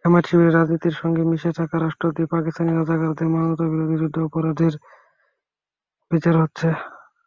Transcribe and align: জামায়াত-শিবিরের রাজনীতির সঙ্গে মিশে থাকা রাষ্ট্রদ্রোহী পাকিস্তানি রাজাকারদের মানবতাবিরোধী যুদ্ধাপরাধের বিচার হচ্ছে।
জামায়াত-শিবিরের 0.04 0.56
রাজনীতির 0.56 0.98
সঙ্গে 1.00 1.22
মিশে 1.30 1.50
থাকা 1.58 1.76
রাষ্ট্রদ্রোহী 1.78 2.32
পাকিস্তানি 2.34 2.70
রাজাকারদের 2.72 3.28
মানবতাবিরোধী 3.34 3.96
যুদ্ধাপরাধের 4.02 4.74
বিচার 6.10 6.34
হচ্ছে। 6.42 6.68